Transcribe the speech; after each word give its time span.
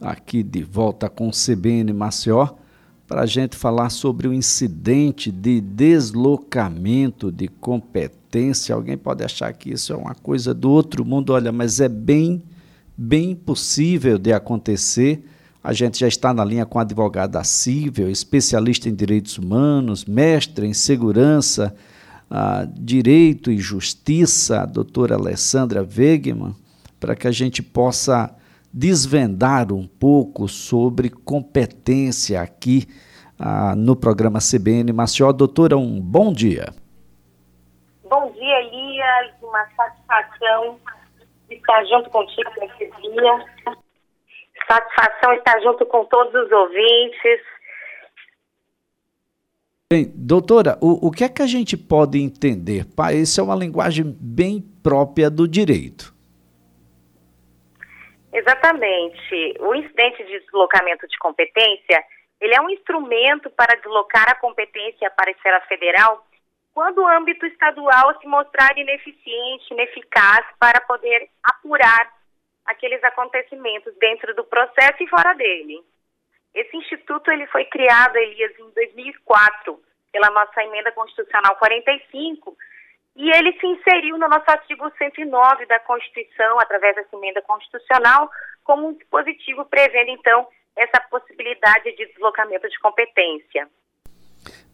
aqui 0.00 0.42
de 0.42 0.62
volta 0.62 1.08
com 1.08 1.28
o 1.28 1.32
CBN 1.32 1.92
Maceió 1.92 2.48
para 3.10 3.22
a 3.22 3.26
gente 3.26 3.56
falar 3.56 3.90
sobre 3.90 4.28
o 4.28 4.32
incidente 4.32 5.32
de 5.32 5.60
deslocamento 5.60 7.32
de 7.32 7.48
competência. 7.48 8.72
Alguém 8.72 8.96
pode 8.96 9.24
achar 9.24 9.52
que 9.52 9.72
isso 9.72 9.92
é 9.92 9.96
uma 9.96 10.14
coisa 10.14 10.54
do 10.54 10.70
outro 10.70 11.04
mundo, 11.04 11.32
olha, 11.32 11.50
mas 11.50 11.80
é 11.80 11.88
bem, 11.88 12.40
bem 12.96 13.34
possível 13.34 14.16
de 14.16 14.32
acontecer. 14.32 15.24
A 15.62 15.72
gente 15.72 15.98
já 15.98 16.06
está 16.06 16.32
na 16.32 16.44
linha 16.44 16.64
com 16.64 16.78
a 16.78 16.82
advogada 16.82 17.42
civil, 17.42 18.08
especialista 18.08 18.88
em 18.88 18.94
direitos 18.94 19.36
humanos, 19.38 20.04
mestre 20.04 20.64
em 20.66 20.72
segurança, 20.72 21.74
uh, 22.30 22.72
direito 22.80 23.50
e 23.50 23.58
justiça, 23.58 24.60
a 24.62 24.66
doutora 24.66 25.16
Alessandra 25.16 25.82
Wegman, 25.82 26.54
para 27.00 27.16
que 27.16 27.26
a 27.26 27.32
gente 27.32 27.60
possa 27.60 28.32
desvendar 28.72 29.72
um 29.72 29.86
pouco 29.86 30.48
sobre 30.48 31.10
competência 31.10 32.40
aqui 32.40 32.86
ah, 33.38 33.74
no 33.76 33.96
programa 33.96 34.38
CBN 34.38 34.92
Maceió. 34.92 35.32
Doutora, 35.32 35.76
um 35.76 36.00
bom 36.00 36.32
dia. 36.32 36.72
Bom 38.08 38.30
dia, 38.32 38.60
Elias. 38.60 39.34
Uma 39.42 39.66
satisfação 39.76 40.78
estar 41.50 41.84
junto 41.84 42.10
contigo 42.10 42.50
nesse 42.60 42.90
dia. 43.00 43.76
Satisfação 44.68 45.32
estar 45.34 45.60
junto 45.60 45.84
com 45.86 46.04
todos 46.04 46.34
os 46.34 46.52
ouvintes. 46.52 47.40
Bem, 49.92 50.12
doutora, 50.14 50.78
o, 50.80 51.08
o 51.08 51.10
que 51.10 51.24
é 51.24 51.28
que 51.28 51.42
a 51.42 51.46
gente 51.46 51.76
pode 51.76 52.20
entender? 52.20 52.86
Isso 53.12 53.40
é 53.40 53.44
uma 53.44 53.56
linguagem 53.56 54.16
bem 54.20 54.60
própria 54.60 55.28
do 55.28 55.48
direito. 55.48 56.14
Exatamente. 58.32 59.54
O 59.60 59.74
incidente 59.74 60.24
de 60.24 60.40
deslocamento 60.40 61.06
de 61.06 61.18
competência, 61.18 62.04
ele 62.40 62.54
é 62.54 62.60
um 62.60 62.70
instrumento 62.70 63.50
para 63.50 63.76
deslocar 63.76 64.28
a 64.30 64.36
competência 64.36 65.10
para 65.10 65.30
a 65.30 65.32
esfera 65.32 65.60
federal 65.62 66.24
quando 66.72 66.98
o 66.98 67.08
âmbito 67.08 67.44
estadual 67.46 68.18
se 68.20 68.26
mostrar 68.26 68.76
ineficiente, 68.78 69.72
ineficaz 69.72 70.46
para 70.58 70.80
poder 70.82 71.28
apurar 71.42 72.12
aqueles 72.64 73.02
acontecimentos 73.02 73.92
dentro 73.98 74.34
do 74.34 74.44
processo 74.44 75.02
e 75.02 75.08
fora 75.08 75.34
dele. 75.34 75.82
Esse 76.54 76.76
instituto 76.76 77.30
ele 77.30 77.46
foi 77.48 77.64
criado, 77.64 78.16
Elias, 78.16 78.58
em 78.58 78.70
2004, 78.70 79.80
pela 80.12 80.30
nossa 80.30 80.62
emenda 80.62 80.92
constitucional 80.92 81.56
45, 81.56 82.56
e 83.20 83.30
ele 83.36 83.52
se 83.60 83.66
inseriu 83.66 84.16
no 84.16 84.26
nosso 84.28 84.50
artigo 84.50 84.90
109 84.96 85.66
da 85.66 85.78
Constituição, 85.80 86.58
através 86.58 86.96
dessa 86.96 87.14
emenda 87.14 87.42
constitucional, 87.42 88.30
como 88.64 88.88
um 88.88 88.94
dispositivo 88.94 89.66
prevendo, 89.66 90.10
então, 90.10 90.46
essa 90.74 90.98
possibilidade 91.02 91.94
de 91.94 92.06
deslocamento 92.06 92.66
de 92.66 92.78
competência. 92.78 93.68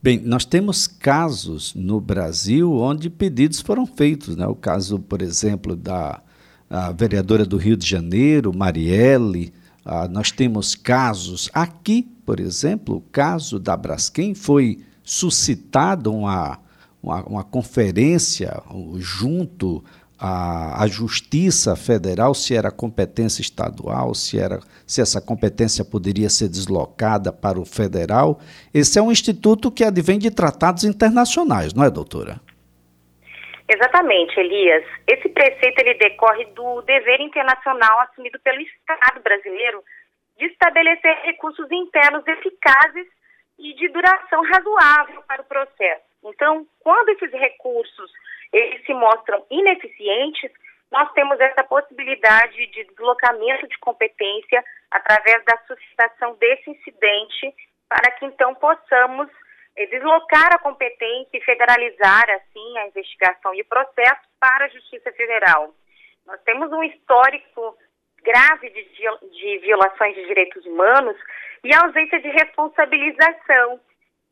Bem, 0.00 0.20
nós 0.20 0.44
temos 0.44 0.86
casos 0.86 1.74
no 1.74 2.00
Brasil 2.00 2.72
onde 2.72 3.10
pedidos 3.10 3.60
foram 3.60 3.84
feitos, 3.84 4.36
né? 4.36 4.46
O 4.46 4.54
caso, 4.54 5.00
por 5.00 5.22
exemplo, 5.22 5.74
da 5.74 6.22
vereadora 6.96 7.44
do 7.44 7.56
Rio 7.56 7.76
de 7.76 7.88
Janeiro, 7.88 8.56
Marielle. 8.56 9.52
Ah, 9.84 10.06
nós 10.06 10.30
temos 10.30 10.76
casos 10.76 11.50
aqui, 11.52 12.04
por 12.24 12.38
exemplo, 12.38 12.98
o 12.98 13.00
caso 13.10 13.58
da 13.58 13.76
Braskem 13.76 14.36
foi 14.36 14.78
suscitado 15.02 16.12
uma 16.12 16.64
uma, 17.06 17.22
uma 17.24 17.44
conferência 17.44 18.50
junto 18.96 19.84
à, 20.18 20.82
à, 20.82 20.86
Justiça 20.88 21.76
Federal 21.76 22.34
se 22.34 22.56
era 22.56 22.70
competência 22.72 23.40
estadual, 23.40 24.12
se, 24.12 24.40
era, 24.40 24.58
se 24.84 25.00
essa 25.00 25.20
competência 25.24 25.84
poderia 25.84 26.28
ser 26.28 26.48
deslocada 26.48 27.32
para 27.32 27.60
o 27.60 27.64
federal. 27.64 28.40
Esse 28.74 28.98
é 28.98 29.02
um 29.02 29.12
instituto 29.12 29.70
que 29.70 29.84
advém 29.84 30.18
de 30.18 30.34
tratados 30.34 30.82
internacionais, 30.82 31.72
não 31.72 31.84
é, 31.84 31.90
doutora? 31.90 32.40
Exatamente, 33.68 34.38
Elias. 34.38 34.84
Esse 35.06 35.28
preceito 35.28 35.78
ele 35.80 35.94
decorre 35.94 36.44
do 36.56 36.82
dever 36.82 37.20
internacional 37.20 38.00
assumido 38.00 38.38
pelo 38.40 38.60
Estado 38.60 39.20
brasileiro 39.22 39.82
de 40.38 40.46
estabelecer 40.46 41.14
recursos 41.24 41.66
internos 41.70 42.26
eficazes 42.26 43.06
e 43.58 43.74
de 43.74 43.88
duração 43.88 44.42
razoável 44.42 45.22
para 45.26 45.42
o 45.42 45.44
processo. 45.46 46.05
Então, 46.26 46.66
quando 46.80 47.10
esses 47.10 47.30
recursos 47.32 48.10
eles 48.52 48.84
se 48.84 48.94
mostram 48.94 49.44
ineficientes, 49.50 50.50
nós 50.90 51.12
temos 51.12 51.38
essa 51.40 51.64
possibilidade 51.64 52.66
de 52.68 52.84
deslocamento 52.84 53.66
de 53.66 53.78
competência 53.78 54.64
através 54.90 55.44
da 55.44 55.58
suscitação 55.66 56.34
desse 56.36 56.70
incidente, 56.70 57.54
para 57.88 58.10
que 58.12 58.24
então 58.24 58.54
possamos 58.54 59.28
eh, 59.76 59.86
deslocar 59.86 60.54
a 60.54 60.58
competência 60.58 61.36
e 61.36 61.40
federalizar, 61.40 62.30
assim, 62.30 62.78
a 62.78 62.86
investigação 62.86 63.54
e 63.54 63.62
o 63.62 63.66
processo 63.66 64.22
para 64.40 64.66
a 64.66 64.68
Justiça 64.68 65.10
Federal. 65.12 65.74
Nós 66.24 66.40
temos 66.42 66.70
um 66.72 66.82
histórico 66.82 67.76
grave 68.22 68.70
de, 68.70 68.82
de 69.30 69.58
violações 69.58 70.14
de 70.14 70.26
direitos 70.26 70.64
humanos 70.66 71.16
e 71.62 71.74
ausência 71.74 72.20
de 72.20 72.28
responsabilização 72.28 73.80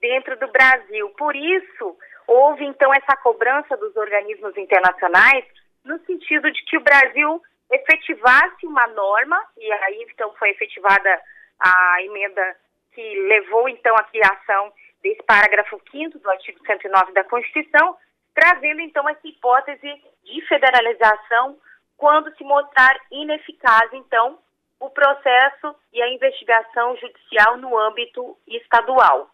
dentro 0.04 0.37
do 0.37 0.48
Brasil. 0.48 1.09
Por 1.16 1.34
isso, 1.34 1.97
houve 2.26 2.62
então 2.66 2.92
essa 2.92 3.16
cobrança 3.16 3.75
dos 3.78 3.97
organismos 3.97 4.54
internacionais 4.54 5.47
no 5.82 5.98
sentido 6.00 6.53
de 6.53 6.62
que 6.66 6.76
o 6.76 6.82
Brasil 6.82 7.42
efetivasse 7.72 8.66
uma 8.66 8.87
norma, 8.88 9.42
e 9.56 9.72
aí 9.72 10.06
então 10.10 10.31
foi 10.34 10.50
efetivada 10.50 11.10
a 11.59 12.03
emenda 12.03 12.56
que 12.92 13.03
levou 13.28 13.66
então 13.66 13.97
à 13.97 14.04
criação 14.04 14.70
desse 15.03 15.22
parágrafo 15.22 15.81
5 15.91 16.19
do 16.19 16.31
artigo 16.31 16.60
109 16.66 17.12
da 17.12 17.25
Constituição, 17.25 17.97
trazendo 18.34 18.82
então 18.82 19.09
essa 19.09 19.26
hipótese 19.26 19.91
de 20.22 20.47
federalização 20.47 21.56
quando 21.97 22.34
se 22.36 22.44
mostrar 22.44 22.94
ineficaz 23.10 23.91
então 23.94 24.38
o 24.78 24.91
processo 24.91 25.75
e 25.94 26.03
a 26.03 26.09
investigação 26.10 26.94
judicial 26.97 27.56
no 27.56 27.78
âmbito 27.78 28.36
estadual. 28.47 29.34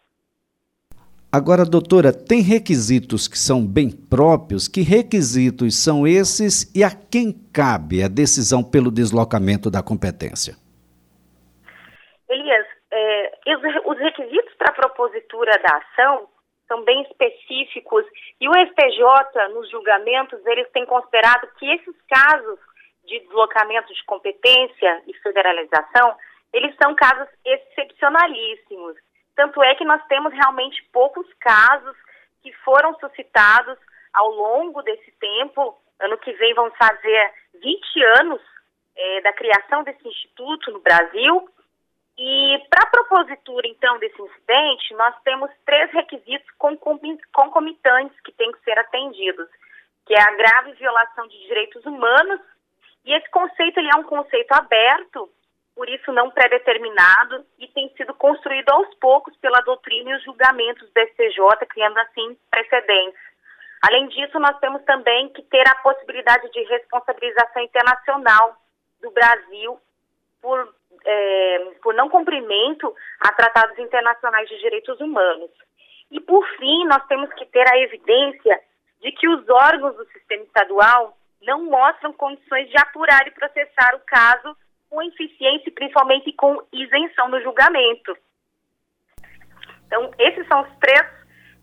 Agora, 1.33 1.65
doutora, 1.65 2.11
tem 2.13 2.43
requisitos 2.43 3.29
que 3.29 3.39
são 3.39 3.65
bem 3.65 3.87
próprios? 3.89 4.67
Que 4.67 4.83
requisitos 4.83 5.79
são 5.79 6.05
esses 6.05 6.67
e 6.75 6.83
a 6.83 6.91
quem 6.91 7.31
cabe 7.55 8.03
a 8.03 8.09
decisão 8.09 8.67
pelo 8.67 8.91
deslocamento 8.91 9.71
da 9.71 9.81
competência? 9.81 10.59
Elias, 12.29 12.67
é, 12.91 13.33
os 13.87 13.99
requisitos 13.99 14.55
para 14.59 14.73
a 14.73 14.75
propositura 14.75 15.53
da 15.63 15.79
ação 15.79 16.27
são 16.67 16.83
bem 16.83 17.03
específicos 17.03 18.05
e 18.41 18.49
o 18.49 18.53
STJ, 18.53 19.55
nos 19.55 19.71
julgamentos, 19.71 20.45
eles 20.47 20.69
têm 20.73 20.85
considerado 20.85 21.47
que 21.59 21.67
esses 21.67 21.95
casos 22.09 22.59
de 23.07 23.21
deslocamento 23.21 23.95
de 23.95 24.05
competência 24.05 25.03
e 25.07 25.15
federalização, 25.23 26.17
eles 26.53 26.75
são 26.83 26.93
casos 26.97 27.29
excepcionalíssimos. 27.45 28.97
Tanto 29.41 29.62
é 29.62 29.75
que 29.75 29.87
nós 29.87 30.05
temos 30.06 30.34
realmente 30.34 30.83
poucos 30.93 31.27
casos 31.41 31.97
que 32.43 32.53
foram 32.62 32.95
suscitados 32.99 33.78
ao 34.12 34.28
longo 34.33 34.83
desse 34.83 35.11
tempo. 35.12 35.81
Ano 35.99 36.19
que 36.19 36.31
vem 36.34 36.53
vamos 36.53 36.77
fazer 36.77 37.33
20 37.55 38.05
anos 38.21 38.43
é, 38.95 39.23
da 39.23 39.33
criação 39.33 39.83
desse 39.83 40.06
instituto 40.06 40.71
no 40.71 40.81
Brasil. 40.81 41.49
E 42.19 42.62
para 42.69 42.87
a 42.87 42.91
propositura, 42.91 43.67
então, 43.67 43.99
desse 43.99 44.21
incidente, 44.21 44.93
nós 44.93 45.15
temos 45.23 45.50
três 45.65 45.91
requisitos 45.91 46.50
concomitantes 47.33 48.21
que 48.21 48.33
têm 48.33 48.53
que 48.53 48.61
ser 48.61 48.79
atendidos, 48.79 49.49
que 50.05 50.12
é 50.12 50.21
a 50.21 50.37
grave 50.37 50.73
violação 50.73 51.27
de 51.29 51.39
direitos 51.47 51.83
humanos, 51.87 52.43
e 53.06 53.15
esse 53.15 53.31
conceito 53.31 53.81
ele 53.81 53.89
é 53.91 53.99
um 53.99 54.05
conceito 54.05 54.53
aberto, 54.53 55.31
por 55.81 55.89
isso 55.89 56.13
não 56.13 56.31
pré-determinado 56.31 57.43
e 57.59 57.67
tem 57.69 57.88
sido 57.97 58.12
construído 58.12 58.69
aos 58.69 58.94
poucos 58.97 59.35
pela 59.38 59.62
doutrina 59.62 60.11
e 60.11 60.15
os 60.17 60.25
julgamentos 60.25 60.87
do 60.93 61.00
STJ, 61.00 61.67
criando 61.71 61.97
assim 62.00 62.37
precedentes. 62.50 63.19
Além 63.81 64.06
disso, 64.09 64.38
nós 64.38 64.59
temos 64.59 64.82
também 64.85 65.31
que 65.31 65.41
ter 65.44 65.67
a 65.67 65.77
possibilidade 65.77 66.50
de 66.53 66.62
responsabilização 66.65 67.62
internacional 67.62 68.56
do 69.00 69.11
Brasil 69.11 69.81
por, 70.43 70.75
é, 71.03 71.73
por 71.83 71.94
não 71.94 72.11
cumprimento 72.11 72.94
a 73.19 73.33
tratados 73.33 73.79
internacionais 73.79 74.50
de 74.50 74.59
direitos 74.59 75.00
humanos. 75.00 75.50
E, 76.11 76.21
por 76.21 76.47
fim, 76.59 76.85
nós 76.88 77.06
temos 77.06 77.33
que 77.33 77.47
ter 77.47 77.67
a 77.73 77.79
evidência 77.79 78.61
de 79.00 79.12
que 79.12 79.26
os 79.26 79.49
órgãos 79.49 79.97
do 79.97 80.05
sistema 80.12 80.44
estadual 80.44 81.17
não 81.41 81.65
mostram 81.65 82.12
condições 82.12 82.69
de 82.69 82.76
apurar 82.76 83.26
e 83.26 83.31
processar 83.31 83.94
o 83.94 84.00
caso 84.00 84.55
com 84.90 85.00
eficiência 85.02 85.72
principalmente 85.72 86.32
com 86.32 86.60
isenção 86.72 87.28
no 87.28 87.40
julgamento. 87.40 88.16
Então, 89.87 90.10
esses 90.19 90.46
são 90.48 90.62
os 90.62 90.69
três 90.78 91.06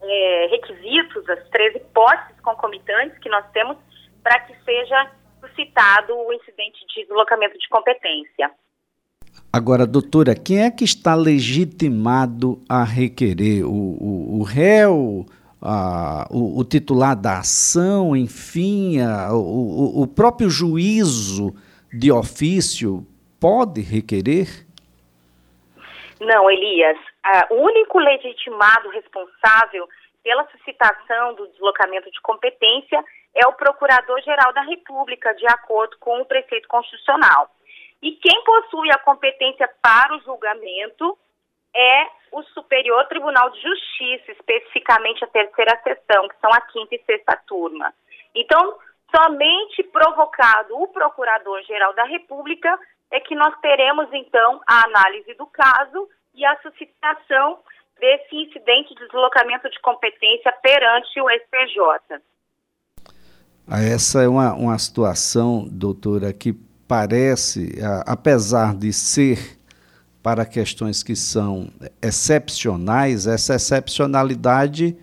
é, 0.02 0.48
requisitos, 0.50 1.30
as 1.30 1.48
três 1.50 1.76
hipóteses 1.76 2.40
concomitantes 2.42 3.18
que 3.20 3.30
nós 3.30 3.46
temos 3.52 3.78
para 4.24 4.40
que 4.40 4.56
seja 4.64 5.12
suscitado 5.42 6.14
o 6.14 6.34
incidente 6.34 6.80
de 6.88 7.04
deslocamento 7.04 7.58
de 7.58 7.68
competência. 7.70 8.52
Agora, 9.52 9.86
doutora, 9.86 10.36
quem 10.36 10.64
é 10.64 10.72
que 10.72 10.84
está 10.84 11.16
legitimado 11.16 12.62
a 12.68 12.84
requerer? 12.84 13.66
O, 13.66 13.70
o, 13.70 14.40
o 14.40 14.44
réu, 14.44 15.26
a, 15.62 16.28
o, 16.30 16.60
o, 16.60 16.64
titular 16.64 17.16
da 17.16 17.40
ação, 17.40 18.16
enfim, 18.16 19.00
a, 19.00 19.34
o, 19.34 20.02
o 20.02 20.08
próprio 20.08 20.50
juízo 20.50 21.56
de 21.94 22.12
ofício 22.12 23.06
pode 23.40 23.82
requerer? 23.82 24.66
Não, 26.20 26.50
Elias. 26.50 26.98
o 27.52 27.56
único 27.56 28.00
legitimado 28.00 28.90
responsável 28.90 29.88
pela 30.24 30.46
suscitação 30.48 31.36
do 31.36 31.48
deslocamento 31.48 32.12
de 32.12 32.20
competência 32.22 33.04
é 33.36 33.48
o 33.48 33.54
Procurador-Geral 33.54 34.52
da 34.52 34.62
República, 34.62 35.34
de 35.36 35.46
acordo 35.48 35.96
com 36.00 36.20
o 36.22 36.26
preceito 36.26 36.68
constitucional. 36.68 37.50
E 38.02 38.12
quem 38.12 38.44
possui 38.44 38.92
a 38.92 39.00
competência 39.00 39.70
para 39.82 40.16
o 40.16 40.22
julgamento 40.22 41.18
é 41.76 42.08
o 42.32 42.44
Superior 42.44 43.06
Tribunal 43.08 43.50
de 43.52 43.62
Justiça, 43.62 44.32
especificamente 44.32 45.24
a 45.24 45.28
terceira 45.28 45.80
sessão, 45.84 46.28
que 46.28 46.40
são 46.42 46.52
a 46.52 46.62
quinta 46.62 46.96
e 46.96 47.04
sexta 47.06 47.40
turma. 47.48 47.94
Então, 48.36 48.78
somente 49.16 49.84
provocado 49.84 50.82
o 50.82 50.88
Procurador-Geral 50.88 51.94
da 51.94 52.04
República 52.04 52.78
é 53.12 53.20
que 53.20 53.36
nós 53.36 53.54
teremos, 53.62 54.08
então, 54.14 54.62
a 54.68 54.86
análise 54.86 55.34
do 55.36 55.46
caso 55.48 56.08
e 56.34 56.46
a 56.46 56.58
suscitação 56.62 57.60
desse 58.00 58.36
incidente 58.36 58.94
de 58.94 59.06
deslocamento 59.08 59.70
de 59.70 59.80
competência 59.82 60.52
perante 60.62 61.20
o 61.20 61.30
STJ. 61.30 62.22
Essa 63.70 64.24
é 64.24 64.28
uma, 64.28 64.54
uma 64.54 64.78
situação, 64.78 65.66
doutora, 65.70 66.32
que 66.32 66.54
parece, 66.88 67.74
apesar 68.06 68.76
de 68.76 68.94
ser 68.94 69.58
para 70.22 70.46
questões 70.46 71.04
que 71.04 71.16
são 71.16 71.70
excepcionais, 72.02 73.28
essa 73.28 73.56
excepcionalidade 73.56 74.98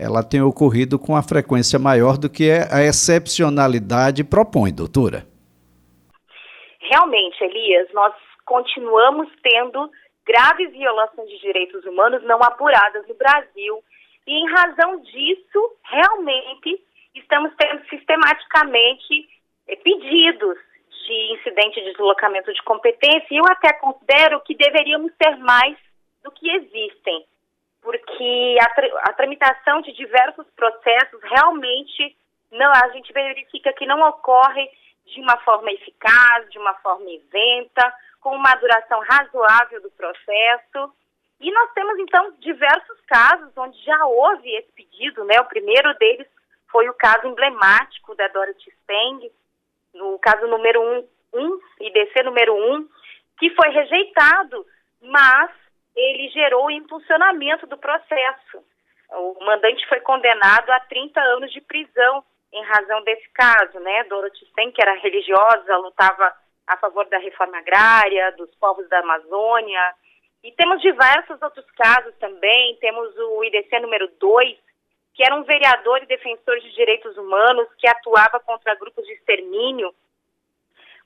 ela 0.00 0.22
tem 0.22 0.40
ocorrido 0.40 0.98
com 0.98 1.14
a 1.14 1.22
frequência 1.22 1.78
maior 1.78 2.16
do 2.16 2.30
que 2.30 2.50
a 2.50 2.82
excepcionalidade 2.82 4.24
propõe, 4.24 4.72
doutora. 4.72 5.26
Realmente, 6.90 7.44
Elias, 7.44 7.88
nós 7.92 8.12
continuamos 8.44 9.28
tendo 9.44 9.88
graves 10.26 10.72
violações 10.72 11.28
de 11.28 11.38
direitos 11.38 11.84
humanos 11.84 12.20
não 12.24 12.42
apuradas 12.42 13.06
no 13.06 13.14
Brasil. 13.14 13.80
E 14.26 14.34
em 14.34 14.50
razão 14.50 15.00
disso, 15.00 15.76
realmente, 15.84 16.82
estamos 17.14 17.52
tendo 17.56 17.88
sistematicamente 17.88 19.28
eh, 19.68 19.76
pedidos 19.76 20.58
de 21.06 21.34
incidente 21.34 21.80
de 21.80 21.92
deslocamento 21.92 22.52
de 22.52 22.62
competência, 22.64 23.28
e 23.30 23.36
eu 23.36 23.44
até 23.46 23.72
considero 23.74 24.40
que 24.40 24.56
deveríamos 24.56 25.12
ter 25.16 25.36
mais 25.36 25.78
do 26.24 26.32
que 26.32 26.50
existem, 26.50 27.24
porque 27.80 28.56
a, 28.60 28.74
tra 28.74 28.86
a 29.08 29.12
tramitação 29.12 29.80
de 29.80 29.92
diversos 29.92 30.46
processos 30.56 31.20
realmente 31.22 32.16
não, 32.50 32.70
a 32.72 32.88
gente 32.88 33.12
verifica 33.12 33.72
que 33.72 33.86
não 33.86 34.00
ocorre 34.08 34.68
de 35.12 35.20
uma 35.20 35.36
forma 35.38 35.70
eficaz, 35.72 36.50
de 36.50 36.58
uma 36.58 36.74
forma 36.74 37.10
isenta, 37.10 37.94
com 38.20 38.34
uma 38.34 38.54
duração 38.56 39.00
razoável 39.00 39.80
do 39.82 39.90
processo. 39.90 40.92
E 41.40 41.50
nós 41.50 41.72
temos, 41.72 41.98
então, 41.98 42.32
diversos 42.38 43.00
casos 43.06 43.50
onde 43.56 43.78
já 43.82 44.04
houve 44.06 44.48
esse 44.56 44.70
pedido, 44.72 45.24
né? 45.24 45.40
O 45.40 45.46
primeiro 45.46 45.94
deles 45.94 46.26
foi 46.70 46.88
o 46.88 46.94
caso 46.94 47.26
emblemático 47.26 48.14
da 48.14 48.28
Dorothy 48.28 48.70
Steng, 48.82 49.30
no 49.94 50.18
caso 50.18 50.46
número 50.46 50.80
1, 50.80 50.98
um, 50.98 51.08
um, 51.34 51.60
IDC 51.80 52.22
número 52.22 52.54
1, 52.54 52.74
um, 52.74 52.88
que 53.38 53.50
foi 53.54 53.70
rejeitado, 53.70 54.66
mas 55.00 55.50
ele 55.96 56.28
gerou 56.28 56.66
o 56.66 56.70
impulsionamento 56.70 57.66
do 57.66 57.76
processo. 57.76 58.62
O 59.10 59.44
mandante 59.44 59.86
foi 59.88 60.00
condenado 60.00 60.70
a 60.70 60.80
30 60.80 61.20
anos 61.20 61.52
de 61.52 61.60
prisão 61.60 62.22
em 62.52 62.62
razão 62.64 63.02
desse 63.04 63.28
caso, 63.30 63.78
né? 63.80 64.04
Dorothy 64.04 64.44
Sten, 64.46 64.72
que 64.72 64.82
era 64.82 64.94
religiosa, 64.94 65.76
lutava 65.76 66.34
a 66.66 66.76
favor 66.76 67.06
da 67.06 67.18
reforma 67.18 67.58
agrária, 67.58 68.32
dos 68.32 68.52
povos 68.56 68.88
da 68.88 69.00
Amazônia. 69.00 69.94
E 70.42 70.52
temos 70.52 70.80
diversos 70.80 71.40
outros 71.42 71.66
casos 71.72 72.14
também. 72.18 72.76
Temos 72.80 73.16
o 73.16 73.44
IDC 73.44 73.78
número 73.80 74.08
2, 74.18 74.58
que 75.14 75.22
era 75.22 75.34
um 75.34 75.42
vereador 75.42 76.02
e 76.02 76.06
defensor 76.06 76.58
de 76.60 76.72
direitos 76.74 77.16
humanos 77.16 77.68
que 77.78 77.88
atuava 77.88 78.40
contra 78.40 78.74
grupos 78.74 79.04
de 79.06 79.12
extermínio. 79.12 79.94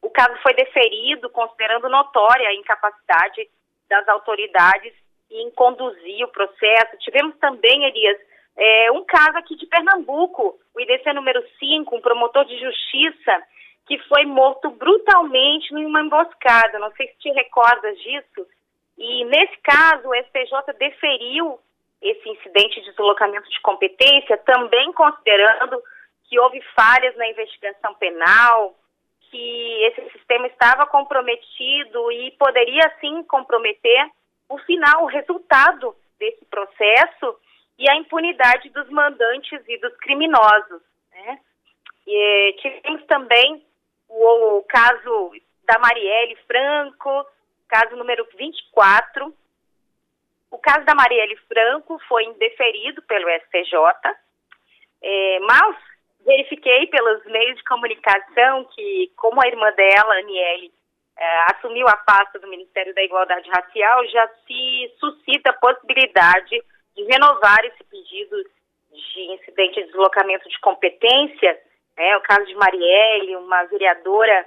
O 0.00 0.10
caso 0.10 0.36
foi 0.42 0.54
deferido 0.54 1.30
considerando 1.30 1.88
notória 1.88 2.48
a 2.48 2.54
incapacidade 2.54 3.48
das 3.88 4.06
autoridades 4.08 4.92
em 5.30 5.50
conduzir 5.50 6.24
o 6.24 6.28
processo. 6.28 6.98
Tivemos 6.98 7.36
também, 7.38 7.84
Elias, 7.84 8.18
é, 8.56 8.92
um 8.92 9.04
caso 9.04 9.36
aqui 9.38 9.56
de 9.56 9.66
Pernambuco, 9.66 10.58
o 10.74 10.80
IDC 10.80 11.12
número 11.12 11.42
5, 11.58 11.94
um 11.94 12.00
promotor 12.00 12.44
de 12.44 12.58
justiça 12.58 13.42
que 13.86 13.98
foi 14.08 14.24
morto 14.24 14.70
brutalmente 14.70 15.74
em 15.74 15.84
uma 15.84 16.00
emboscada. 16.00 16.78
Não 16.78 16.90
sei 16.92 17.08
se 17.08 17.18
te 17.18 17.30
recordas 17.30 17.98
disso. 17.98 18.46
E 18.96 19.24
nesse 19.24 19.56
caso, 19.58 20.08
o 20.08 20.14
STJ 20.14 20.72
deferiu 20.78 21.58
esse 22.00 22.28
incidente 22.28 22.80
de 22.80 22.90
deslocamento 22.90 23.48
de 23.50 23.60
competência, 23.60 24.36
também 24.38 24.92
considerando 24.92 25.82
que 26.28 26.38
houve 26.38 26.60
falhas 26.74 27.16
na 27.16 27.26
investigação 27.28 27.94
penal, 27.94 28.74
que 29.30 29.84
esse 29.84 30.10
sistema 30.12 30.46
estava 30.46 30.86
comprometido 30.86 32.12
e 32.12 32.30
poderia 32.32 32.90
sim 33.00 33.22
comprometer 33.24 34.08
o 34.48 34.58
final, 34.58 35.04
o 35.04 35.08
resultado 35.08 35.94
desse 36.18 36.44
processo 36.46 37.36
e 37.78 37.88
a 37.88 37.96
impunidade 37.96 38.68
dos 38.70 38.88
mandantes 38.90 39.60
e 39.66 39.78
dos 39.78 39.94
criminosos. 39.96 40.82
Né? 41.12 41.38
E, 42.06 42.56
tivemos 42.60 43.04
também 43.06 43.64
o, 44.08 44.58
o 44.58 44.62
caso 44.64 45.32
da 45.64 45.78
Marielle 45.78 46.36
Franco, 46.46 47.26
caso 47.68 47.96
número 47.96 48.26
24, 48.36 49.34
o 50.50 50.58
caso 50.58 50.84
da 50.84 50.94
Marielle 50.94 51.36
Franco 51.48 51.98
foi 52.06 52.24
indeferido 52.24 53.02
pelo 53.02 53.28
STJ, 53.40 53.74
é, 55.02 55.38
mas 55.40 55.76
verifiquei 56.24 56.86
pelos 56.86 57.24
meios 57.26 57.56
de 57.56 57.64
comunicação 57.64 58.64
que, 58.66 59.10
como 59.16 59.42
a 59.42 59.48
irmã 59.48 59.70
dela, 59.72 60.14
Aniele, 60.18 60.72
é, 61.16 61.52
assumiu 61.52 61.86
a 61.88 61.96
pasta 61.96 62.38
do 62.38 62.48
Ministério 62.48 62.94
da 62.94 63.02
Igualdade 63.02 63.48
Racial, 63.50 64.06
já 64.06 64.28
se 64.46 64.94
suscita 64.98 65.50
a 65.50 65.54
possibilidade 65.54 66.62
de 66.94 67.04
renovar 67.04 67.64
esse 67.64 67.82
pedido 67.84 68.36
de 68.90 69.20
incidente 69.32 69.80
de 69.80 69.86
deslocamento 69.86 70.48
de 70.48 70.58
competência. 70.60 71.58
É, 71.96 72.16
o 72.16 72.22
caso 72.22 72.44
de 72.46 72.54
Marielle, 72.54 73.36
uma 73.36 73.64
vereadora 73.64 74.46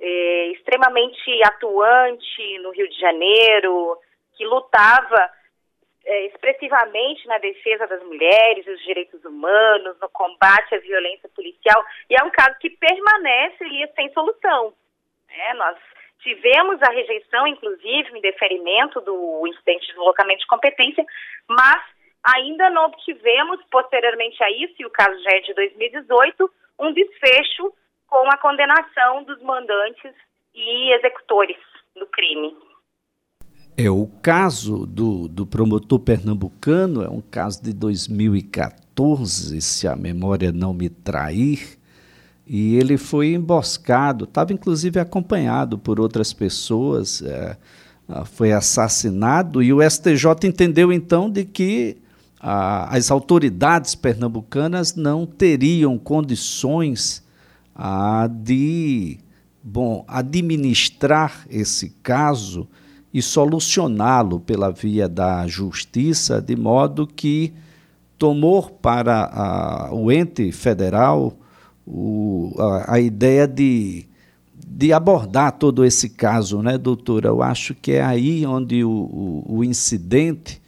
é, 0.00 0.46
extremamente 0.48 1.42
atuante 1.44 2.58
no 2.58 2.70
Rio 2.70 2.88
de 2.88 2.98
Janeiro, 2.98 3.98
que 4.36 4.44
lutava 4.44 5.30
é, 6.04 6.26
expressivamente 6.26 7.26
na 7.26 7.38
defesa 7.38 7.86
das 7.86 8.02
mulheres, 8.02 8.64
dos 8.64 8.82
direitos 8.82 9.24
humanos, 9.24 9.96
no 10.00 10.08
combate 10.10 10.74
à 10.74 10.78
violência 10.78 11.28
policial, 11.34 11.84
e 12.10 12.14
é 12.20 12.24
um 12.24 12.30
caso 12.30 12.58
que 12.58 12.70
permanece 12.70 13.64
ali 13.64 13.88
sem 13.94 14.12
solução. 14.12 14.74
É, 15.28 15.54
nós 15.54 15.76
tivemos 16.24 16.82
a 16.82 16.90
rejeição, 16.90 17.46
inclusive, 17.46 18.18
em 18.18 18.20
deferimento 18.20 19.00
do 19.02 19.46
incidente 19.46 19.86
de 19.86 19.92
deslocamento 19.92 20.40
de 20.40 20.46
competência, 20.46 21.04
mas 21.48 21.80
ainda 22.24 22.70
não 22.70 22.86
obtivemos, 22.86 23.60
posteriormente 23.70 24.42
a 24.42 24.50
isso, 24.50 24.74
e 24.78 24.86
o 24.86 24.90
caso 24.90 25.22
já 25.22 25.30
é 25.30 25.40
de 25.40 25.54
2018, 25.54 26.50
um 26.80 26.92
desfecho 26.92 27.72
com 28.08 28.26
a 28.30 28.38
condenação 28.38 29.22
dos 29.24 29.40
mandantes 29.42 30.12
e 30.54 30.92
executores 30.94 31.58
do 31.94 32.06
crime. 32.06 32.56
É 33.76 33.90
o 33.90 34.06
caso 34.22 34.86
do, 34.86 35.28
do 35.28 35.46
promotor 35.46 35.98
pernambucano, 35.98 37.02
é 37.02 37.08
um 37.08 37.20
caso 37.20 37.62
de 37.62 37.74
2014, 37.74 39.60
se 39.60 39.86
a 39.86 39.96
memória 39.96 40.52
não 40.52 40.72
me 40.72 40.88
trair, 40.88 41.76
e 42.46 42.76
ele 42.76 42.96
foi 42.96 43.32
emboscado, 43.32 44.24
estava 44.24 44.52
inclusive 44.52 45.00
acompanhado 45.00 45.78
por 45.78 45.98
outras 45.98 46.32
pessoas, 46.32 47.22
é, 47.22 47.56
ah, 48.08 48.24
foi 48.24 48.52
assassinado, 48.52 49.62
e 49.62 49.72
o 49.72 49.82
STJ 49.82 50.46
entendeu 50.46 50.92
então 50.92 51.30
de 51.30 51.44
que 51.44 51.96
a, 52.38 52.94
as 52.94 53.10
autoridades 53.10 53.94
pernambucanas 53.94 54.94
não 54.94 55.24
teriam 55.24 55.98
condições 55.98 57.24
a, 57.74 58.28
de 58.28 59.18
bom, 59.62 60.04
administrar 60.06 61.46
esse 61.48 61.90
caso 62.02 62.68
e 63.12 63.22
solucioná-lo 63.22 64.38
pela 64.38 64.70
via 64.70 65.08
da 65.08 65.46
justiça, 65.46 66.42
de 66.42 66.54
modo 66.54 67.06
que 67.06 67.54
tomou 68.18 68.64
para 68.68 69.24
a, 69.32 69.94
o 69.94 70.12
ente 70.12 70.52
federal 70.52 71.38
o, 71.86 72.52
a, 72.58 72.94
a, 72.94 73.00
ideia 73.00 73.46
de, 73.46 74.06
de 74.54 74.92
abordar 74.92 75.58
todo 75.58 75.84
esse 75.84 76.16
caso, 76.16 76.62
né, 76.62 76.78
doutora? 76.78 77.28
Eu 77.28 77.42
acho 77.42 77.74
que 77.74 77.92
é 77.92 78.02
aí 78.02 78.44
onde 78.46 78.84
o, 78.84 78.90
o, 78.90 79.58
o 79.58 79.64
incidente 79.64 80.62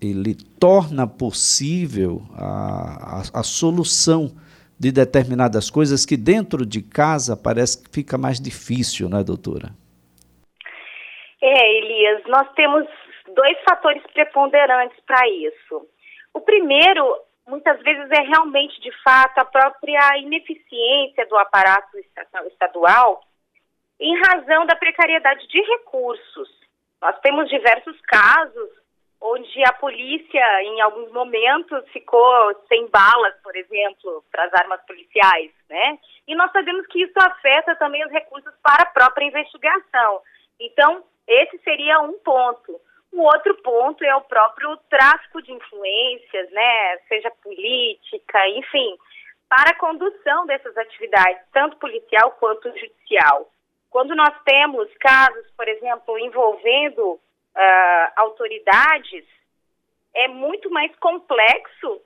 ele 0.00 0.34
torna 0.60 1.06
possível 1.06 2.22
a, 2.36 3.18
a, 3.34 3.40
a, 3.40 3.42
solução 3.42 4.30
de 4.78 4.92
determinadas 4.92 5.70
coisas 5.70 6.06
que 6.06 6.16
dentro 6.16 6.64
de 6.64 6.80
casa 6.82 7.36
parece 7.36 7.82
que 7.82 7.90
fica 7.90 8.16
mais 8.16 8.40
difícil, 8.40 9.08
né, 9.08 9.24
doutora? 9.24 9.70
É, 11.42 11.78
Elias, 11.78 12.22
nós 12.28 12.48
temos 12.54 12.86
dois 13.34 13.56
fatores 13.68 14.02
preponderantes 14.12 14.98
para 15.06 15.28
isso. 15.28 15.86
O 16.32 16.40
primeiro, 16.40 17.04
muitas 17.48 17.80
vezes, 17.82 18.10
é 18.10 18.20
realmente, 18.22 18.80
de 18.80 18.92
fato, 19.02 19.38
a 19.38 19.44
própria 19.44 20.18
ineficiência 20.18 21.26
do 21.26 21.36
aparato 21.36 21.98
estadual 22.46 23.20
em 23.98 24.16
razão 24.20 24.64
da 24.66 24.76
precariedade 24.76 25.46
de 25.48 25.60
recursos. 25.60 26.48
Nós 27.00 27.18
temos 27.20 27.48
diversos 27.48 28.00
casos 28.02 28.70
onde 29.20 29.64
a 29.64 29.72
polícia, 29.72 30.62
em 30.62 30.80
alguns 30.80 31.10
momentos, 31.10 31.84
ficou 31.88 32.54
sem 32.68 32.86
balas, 32.88 33.34
por 33.42 33.56
exemplo, 33.56 34.24
para 34.30 34.44
as 34.44 34.54
armas 34.54 34.80
policiais, 34.86 35.50
né? 35.68 35.98
E 36.26 36.36
nós 36.36 36.52
sabemos 36.52 36.86
que 36.86 37.02
isso 37.02 37.18
afeta 37.18 37.74
também 37.76 38.04
os 38.04 38.12
recursos 38.12 38.52
para 38.62 38.84
a 38.84 38.92
própria 38.92 39.26
investigação. 39.26 40.20
Então, 40.60 41.02
esse 41.26 41.58
seria 41.58 42.00
um 42.00 42.12
ponto. 42.20 42.80
O 43.12 43.22
outro 43.22 43.54
ponto 43.62 44.04
é 44.04 44.14
o 44.14 44.22
próprio 44.22 44.76
tráfico 44.90 45.42
de 45.42 45.52
influências, 45.52 46.50
né? 46.50 46.98
Seja 47.08 47.30
política, 47.42 48.48
enfim, 48.50 48.96
para 49.48 49.70
a 49.70 49.78
condução 49.78 50.46
dessas 50.46 50.76
atividades, 50.76 51.42
tanto 51.52 51.76
policial 51.78 52.32
quanto 52.32 52.68
judicial. 52.78 53.50
Quando 53.90 54.14
nós 54.14 54.34
temos 54.44 54.92
casos, 54.98 55.50
por 55.56 55.66
exemplo, 55.66 56.18
envolvendo 56.18 57.12
uh, 57.12 58.12
autoridades, 58.16 59.24
é 60.14 60.28
muito 60.28 60.70
mais 60.70 60.94
complexo 60.96 62.00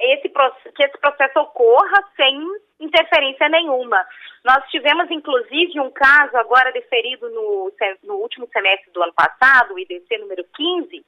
esse, 0.00 0.28
que 0.28 0.82
esse 0.82 0.98
processo 0.98 1.38
ocorra 1.40 2.10
sem 2.16 2.38
interferência 2.84 3.48
nenhuma. 3.48 4.04
Nós 4.44 4.64
tivemos, 4.70 5.10
inclusive, 5.10 5.80
um 5.80 5.90
caso 5.90 6.36
agora 6.36 6.72
deferido 6.72 7.28
no, 7.30 7.72
no 8.04 8.14
último 8.16 8.48
semestre 8.52 8.90
do 8.92 9.02
ano 9.02 9.12
passado, 9.12 9.74
o 9.74 9.78
IDC 9.78 10.18
número 10.18 10.44
15, 10.54 11.04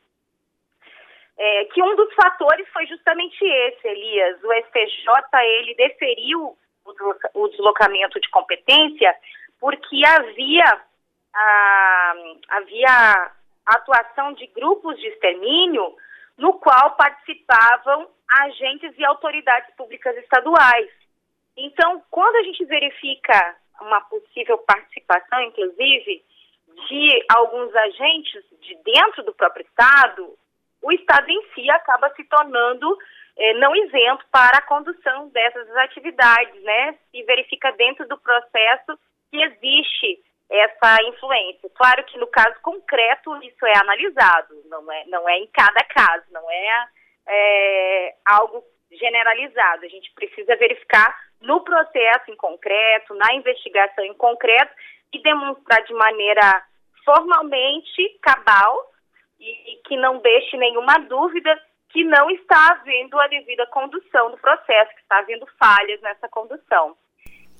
é, 1.36 1.64
que 1.66 1.82
um 1.82 1.96
dos 1.96 2.14
fatores 2.14 2.66
foi 2.72 2.86
justamente 2.86 3.44
esse, 3.44 3.88
Elias. 3.88 4.42
O 4.42 4.52
STJ, 4.52 5.08
ele 5.42 5.74
deferiu 5.74 6.56
o 7.34 7.48
deslocamento 7.48 8.20
de 8.20 8.28
competência 8.30 9.14
porque 9.58 10.04
havia, 10.06 10.80
ah, 11.34 12.14
havia 12.50 13.32
atuação 13.66 14.34
de 14.34 14.46
grupos 14.48 14.98
de 14.98 15.08
extermínio 15.08 15.96
no 16.36 16.54
qual 16.54 16.94
participavam 16.96 18.08
agentes 18.28 18.92
e 18.98 19.04
autoridades 19.04 19.74
públicas 19.76 20.16
estaduais. 20.18 20.90
Então, 21.56 22.02
quando 22.10 22.36
a 22.36 22.42
gente 22.42 22.64
verifica 22.64 23.56
uma 23.80 24.00
possível 24.02 24.58
participação, 24.58 25.40
inclusive, 25.42 26.24
de 26.88 27.24
alguns 27.34 27.74
agentes 27.74 28.44
de 28.60 28.74
dentro 28.82 29.22
do 29.24 29.34
próprio 29.34 29.64
Estado, 29.64 30.36
o 30.82 30.92
Estado 30.92 31.30
em 31.30 31.42
si 31.54 31.70
acaba 31.70 32.10
se 32.14 32.24
tornando 32.24 32.98
eh, 33.36 33.54
não 33.54 33.74
isento 33.74 34.24
para 34.30 34.58
a 34.58 34.62
condução 34.62 35.28
dessas 35.28 35.68
atividades, 35.76 36.62
né? 36.62 36.98
Se 37.10 37.22
verifica 37.22 37.72
dentro 37.72 38.06
do 38.06 38.18
processo 38.18 38.98
que 39.30 39.42
existe 39.42 40.22
essa 40.50 41.02
influência. 41.04 41.70
Claro 41.74 42.04
que 42.04 42.18
no 42.18 42.26
caso 42.26 42.60
concreto 42.62 43.34
isso 43.42 43.64
é 43.66 43.78
analisado, 43.78 44.54
não 44.66 44.90
é, 44.92 45.04
não 45.06 45.28
é 45.28 45.38
em 45.38 45.46
cada 45.48 45.84
caso, 45.84 46.24
não 46.30 46.48
é, 46.50 46.88
é 47.26 48.14
algo 48.24 48.62
generalizado. 48.96 49.84
A 49.84 49.88
gente 49.88 50.12
precisa 50.14 50.56
verificar 50.56 51.14
no 51.40 51.60
processo 51.62 52.30
em 52.30 52.36
concreto, 52.36 53.14
na 53.14 53.34
investigação 53.34 54.04
em 54.04 54.14
concreto 54.14 54.72
e 55.12 55.22
demonstrar 55.22 55.82
de 55.84 55.92
maneira 55.94 56.64
formalmente 57.04 58.18
cabal 58.22 58.90
e, 59.38 59.74
e 59.74 59.76
que 59.84 59.96
não 59.96 60.18
deixe 60.18 60.56
nenhuma 60.56 60.98
dúvida 61.00 61.60
que 61.90 62.02
não 62.02 62.28
está 62.30 62.72
havendo 62.72 63.18
a 63.20 63.28
devida 63.28 63.66
condução 63.68 64.30
do 64.30 64.38
processo, 64.38 64.94
que 64.94 65.02
está 65.02 65.18
havendo 65.18 65.46
falhas 65.58 66.00
nessa 66.00 66.28
condução. 66.28 66.96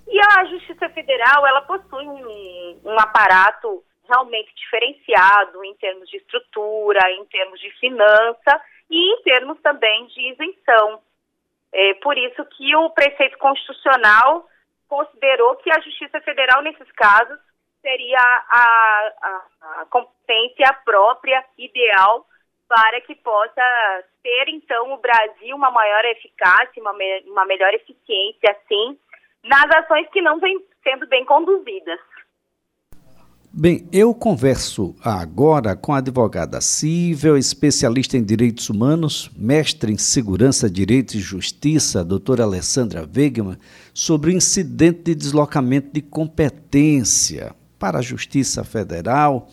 E 0.09 0.19
a 0.21 0.45
Justiça 0.47 0.89
Federal, 0.89 1.47
ela 1.47 1.63
possui 1.63 2.07
um, 2.07 2.81
um 2.85 2.99
aparato 2.99 3.83
realmente 4.09 4.53
diferenciado 4.57 5.65
em 5.65 5.75
termos 5.77 6.09
de 6.11 6.17
estrutura, 6.19 7.01
em 7.13 7.25
termos 7.27 7.61
de 7.61 7.71
finança 7.79 8.61
e 8.91 9.15
em 9.15 9.23
termos 9.23 9.61
também 9.63 10.07
de 10.07 10.33
isenção. 10.33 11.01
É 11.77 11.95
por 11.95 12.17
isso 12.17 12.45
que 12.57 12.75
o 12.77 12.89
preceito 12.91 13.37
constitucional 13.39 14.49
considerou 14.89 15.57
que 15.57 15.71
a 15.73 15.81
Justiça 15.81 16.21
Federal, 16.21 16.63
nesses 16.63 16.91
casos, 16.93 17.37
seria 17.83 18.19
a, 18.19 19.13
a, 19.21 19.81
a 19.81 19.87
competência 19.87 20.73
própria, 20.85 21.45
ideal, 21.59 22.25
para 22.69 23.01
que 23.01 23.17
possa 23.17 24.05
ter, 24.23 24.49
então, 24.49 24.93
o 24.93 24.99
Brasil 24.99 25.57
uma 25.57 25.71
maior 25.71 26.05
eficácia, 26.05 26.81
uma, 26.81 26.93
me, 26.93 27.21
uma 27.27 27.45
melhor 27.45 27.75
eficiência, 27.75 28.51
assim, 28.53 28.99
nas 29.43 29.67
ações 29.77 30.09
que 30.11 30.23
não 30.23 30.39
vêm 30.39 30.65
sendo 30.83 31.07
bem 31.09 31.25
conduzidas. 31.25 31.99
Bem, 33.57 33.87
eu 33.93 34.13
converso 34.13 34.97
agora 35.01 35.77
com 35.77 35.95
a 35.95 35.99
advogada 35.99 36.61
civil, 36.61 37.39
especialista 37.39 38.17
em 38.19 38.25
direitos 38.25 38.69
humanos, 38.69 39.31
mestre 39.37 39.93
em 39.93 39.97
segurança, 39.97 40.69
direitos 40.69 41.15
e 41.15 41.21
justiça, 41.21 42.05
doutora 42.05 42.43
Alessandra 42.43 43.09
Wegman, 43.17 43.57
sobre 43.95 44.33
o 44.33 44.37
incidente 44.37 45.05
de 45.05 45.15
deslocamento 45.15 45.91
de 45.93 46.03
competência 46.03 47.55
para 47.79 48.01
a 48.01 48.03
Justiça 48.03 48.65
Federal, 48.65 49.49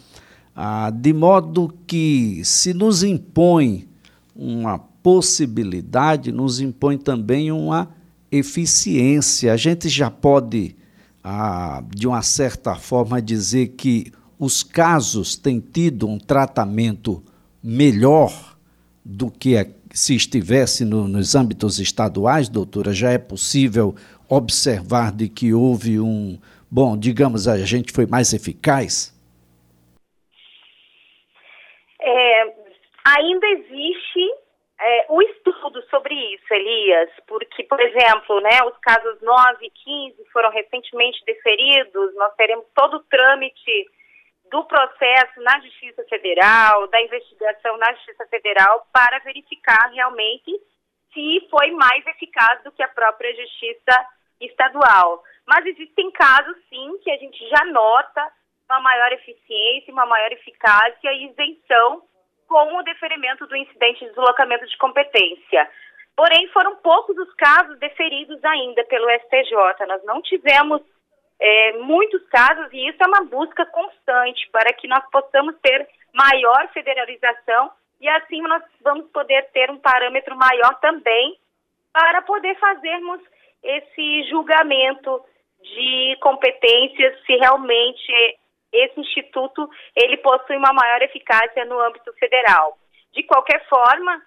ah, 0.56 0.90
de 0.90 1.14
modo 1.14 1.72
que 1.86 2.42
se 2.44 2.74
nos 2.74 3.04
impõe 3.04 3.88
uma 4.36 4.80
possibilidade, 4.80 6.32
nos 6.32 6.60
impõe 6.60 6.98
também 6.98 7.52
uma 7.52 7.88
eficiência. 8.32 9.54
A 9.54 9.58
gente 9.58 9.88
já 9.90 10.10
pode, 10.10 10.76
ah, 11.24 11.84
de 11.96 12.08
uma 12.08 12.22
certa 12.22 12.76
forma, 12.76 13.22
dizer 13.22 13.70
que 13.70 14.12
os 14.40 14.64
casos 14.64 15.36
têm 15.36 15.60
tido 15.60 16.08
um 16.08 16.18
tratamento 16.18 17.24
melhor 17.64 18.58
do 19.04 19.30
que 19.30 19.56
se 19.92 20.16
estivesse 20.16 20.84
no, 20.84 21.08
nos 21.08 21.36
âmbitos 21.36 21.80
estaduais, 21.80 22.50
doutora? 22.50 22.94
Já 22.94 23.12
é 23.12 23.18
possível 23.18 23.96
observar 24.28 25.12
de 25.12 25.28
que 25.28 25.54
houve 25.54 26.00
um, 26.00 26.40
bom, 26.70 26.98
digamos, 26.98 27.48
a 27.48 27.58
gente 27.66 27.92
foi 27.92 28.06
mais 28.06 28.34
eficaz? 28.34 29.14
É, 32.02 32.44
ainda 33.06 33.46
existe 33.48 34.41
é, 34.84 35.06
o 35.10 35.22
estudo 35.22 35.82
sobre 35.90 36.16
isso, 36.34 36.52
Elias, 36.52 37.10
porque, 37.28 37.64
por 37.64 37.80
exemplo, 37.80 38.42
né, 38.42 38.64
os 38.66 38.76
casos 38.80 39.22
9 39.22 39.66
e 39.66 39.70
15 39.70 40.26
foram 40.32 40.50
recentemente 40.50 41.24
deferidos, 41.24 42.16
nós 42.16 42.34
teremos 42.36 42.66
todo 42.74 42.98
o 42.98 43.04
trâmite 43.04 43.90
do 44.50 44.66
processo 44.66 45.40
na 45.42 45.60
Justiça 45.60 46.04
Federal, 46.10 46.88
da 46.88 47.00
investigação 47.00 47.78
na 47.78 47.94
Justiça 47.94 48.26
Federal, 48.26 48.88
para 48.92 49.20
verificar 49.20 49.90
realmente 49.94 50.52
se 51.14 51.48
foi 51.50 51.70
mais 51.72 52.06
eficaz 52.08 52.64
do 52.64 52.72
que 52.72 52.82
a 52.82 52.88
própria 52.88 53.36
Justiça 53.36 54.08
Estadual. 54.40 55.24
Mas 55.46 55.64
existem 55.68 56.10
casos, 56.12 56.58
sim, 56.70 56.98
que 57.04 57.12
a 57.12 57.18
gente 57.18 57.48
já 57.50 57.66
nota 57.66 58.32
uma 58.68 58.80
maior 58.80 59.12
eficiência, 59.14 59.94
uma 59.94 60.06
maior 60.08 60.32
eficácia 60.32 61.14
e 61.14 61.28
isenção 61.28 62.02
com 62.52 62.76
o 62.78 62.84
deferimento 62.84 63.48
do 63.48 63.56
incidente 63.56 64.02
de 64.02 64.10
deslocamento 64.10 64.68
de 64.68 64.78
competência. 64.78 65.70
Porém, 66.18 66.50
foram 66.50 66.76
poucos 66.76 67.18
os 67.18 67.34
casos 67.36 67.80
deferidos 67.80 68.44
ainda 68.44 68.84
pelo 68.84 69.10
STJ. 69.10 69.88
Nós 69.88 70.04
não 70.04 70.22
tivemos 70.22 70.82
é, 71.40 71.78
muitos 71.78 72.22
casos 72.28 72.68
e 72.74 72.90
isso 72.90 73.02
é 73.02 73.08
uma 73.08 73.24
busca 73.24 73.66
constante 73.68 74.50
para 74.52 74.74
que 74.74 74.86
nós 74.86 75.02
possamos 75.10 75.56
ter 75.62 75.88
maior 76.14 76.68
federalização 76.74 77.72
e 78.02 78.10
assim 78.10 78.42
nós 78.42 78.62
vamos 78.82 79.10
poder 79.12 79.48
ter 79.54 79.72
um 79.72 79.78
parâmetro 79.78 80.36
maior 80.36 80.78
também 80.82 81.38
para 81.94 82.22
poder 82.24 82.54
fazermos 82.60 83.22
esse 83.64 84.24
julgamento 84.30 85.24
de 85.62 86.18
competências 86.20 87.18
se 87.26 87.34
realmente 87.38 88.40
esse 88.72 89.00
instituto 89.00 89.70
ele 89.96 90.18
possui 90.18 90.58
uma 90.58 90.74
maior 90.74 91.02
eficácia 91.02 91.66
no 91.66 91.80
âmbito 91.80 92.12
federal. 92.14 92.78
De 93.14 93.24
qualquer 93.24 93.68
forma, 93.68 94.22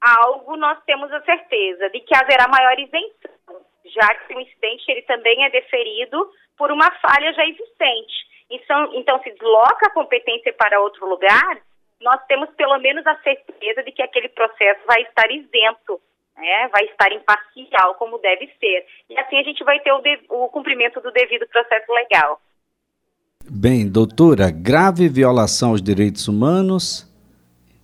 algo 0.00 0.56
nós 0.56 0.78
temos 0.84 1.12
a 1.12 1.20
certeza 1.22 1.90
de 1.90 2.00
que 2.00 2.14
haverá 2.14 2.46
maior 2.48 2.78
isenção, 2.78 3.60
já 3.84 4.14
que 4.14 4.34
o 4.34 4.40
incidente 4.40 4.90
ele 4.90 5.02
também 5.02 5.44
é 5.44 5.50
deferido 5.50 6.30
por 6.56 6.70
uma 6.70 6.90
falha 7.00 7.32
já 7.32 7.44
existente. 7.46 8.28
Então, 8.50 8.94
então, 8.94 9.22
se 9.22 9.30
desloca 9.32 9.86
a 9.86 9.92
competência 9.92 10.52
para 10.54 10.80
outro 10.80 11.06
lugar, 11.06 11.60
nós 12.00 12.24
temos 12.26 12.48
pelo 12.50 12.78
menos 12.78 13.06
a 13.06 13.16
certeza 13.16 13.82
de 13.82 13.92
que 13.92 14.02
aquele 14.02 14.28
processo 14.28 14.80
vai 14.86 15.02
estar 15.02 15.30
isento, 15.30 16.00
né, 16.36 16.68
vai 16.68 16.84
estar 16.84 17.12
imparcial, 17.12 17.94
como 17.96 18.18
deve 18.18 18.46
ser. 18.58 18.86
E 19.10 19.18
assim 19.18 19.38
a 19.38 19.42
gente 19.42 19.62
vai 19.64 19.80
ter 19.80 19.92
o, 19.92 20.00
de, 20.00 20.20
o 20.28 20.48
cumprimento 20.48 21.00
do 21.00 21.10
devido 21.10 21.46
processo 21.48 21.92
legal. 21.92 22.40
Bem, 23.50 23.88
doutora, 23.88 24.50
grave 24.50 25.08
violação 25.08 25.70
aos 25.70 25.80
direitos 25.80 26.28
humanos, 26.28 27.06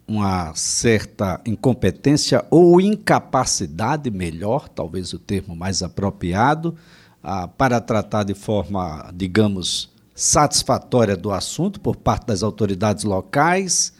uma 0.06 0.54
certa 0.54 1.40
incompetência 1.46 2.44
ou 2.50 2.78
incapacidade, 2.82 4.10
melhor, 4.10 4.68
talvez 4.68 5.14
o 5.14 5.18
termo 5.18 5.56
mais 5.56 5.82
apropriado, 5.82 6.76
ah, 7.22 7.48
para 7.48 7.80
tratar 7.80 8.24
de 8.24 8.34
forma, 8.34 9.10
digamos, 9.14 9.90
satisfatória 10.14 11.16
do 11.16 11.32
assunto 11.32 11.80
por 11.80 11.96
parte 11.96 12.26
das 12.26 12.42
autoridades 12.42 13.02
locais, 13.02 13.94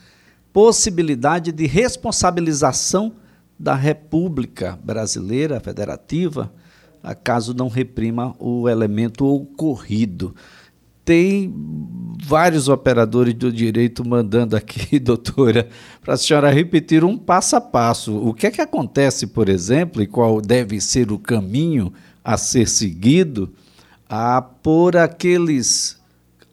possibilidade 0.52 1.50
de 1.50 1.66
responsabilização 1.66 3.14
da 3.58 3.74
República 3.74 4.78
Brasileira 4.84 5.58
Federativa, 5.60 6.52
caso 7.22 7.54
não 7.54 7.68
reprima 7.68 8.34
o 8.38 8.68
elemento 8.68 9.26
ocorrido. 9.26 10.34
Tem 11.04 11.52
vários 12.24 12.68
operadores 12.68 13.34
do 13.34 13.52
direito 13.52 14.06
mandando 14.06 14.56
aqui, 14.56 14.98
doutora, 15.00 15.68
para 16.00 16.14
a 16.14 16.16
senhora 16.16 16.50
repetir 16.50 17.04
um 17.04 17.18
passo 17.18 17.56
a 17.56 17.60
passo. 17.60 18.16
O 18.16 18.32
que 18.32 18.46
é 18.46 18.50
que 18.50 18.60
acontece, 18.60 19.26
por 19.26 19.48
exemplo, 19.48 20.02
e 20.02 20.06
qual 20.06 20.40
deve 20.40 20.80
ser 20.80 21.12
o 21.12 21.18
caminho 21.18 21.92
a 22.24 22.36
ser 22.36 22.66
seguido 22.68 23.52
a, 24.08 24.40
por 24.40 24.96
aqueles 24.96 26.00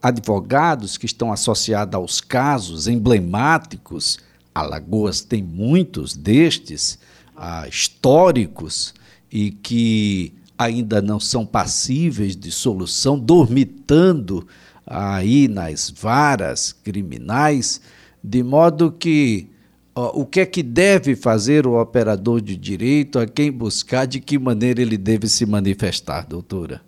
advogados 0.02 0.98
que 0.98 1.06
estão 1.06 1.32
associados 1.32 1.96
aos 1.96 2.20
casos 2.20 2.88
emblemáticos, 2.88 4.20
Alagoas 4.54 5.22
tem 5.22 5.42
muitos 5.42 6.16
destes, 6.16 7.00
ah, 7.38 7.68
históricos, 7.68 8.94
e 9.32 9.52
que 9.52 10.34
ainda 10.64 11.02
não 11.02 11.20
são 11.20 11.46
passíveis 11.46 12.36
de 12.36 12.52
solução, 12.52 13.18
dormitando 13.18 14.48
aí 14.86 15.48
nas 15.48 15.90
varas 15.90 16.74
criminais, 16.74 17.82
de 18.24 18.44
modo 18.44 18.92
que 18.92 19.50
ó, 19.96 20.12
o 20.22 20.26
que 20.26 20.42
é 20.42 20.46
que 20.46 20.64
deve 20.64 21.16
fazer 21.16 21.66
o 21.66 21.80
operador 21.80 22.42
de 22.42 22.58
direito, 22.58 23.20
a 23.20 23.26
quem 23.26 23.52
buscar, 23.52 24.06
de 24.06 24.20
que 24.20 24.38
maneira 24.38 24.82
ele 24.82 24.98
deve 24.98 25.28
se 25.28 25.46
manifestar, 25.46 26.28
doutora? 26.28 26.82